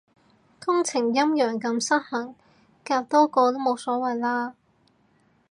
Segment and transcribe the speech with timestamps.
[0.65, 2.33] 工程陰陽咁失衡，
[2.83, 4.55] 夾多個都冇所謂啦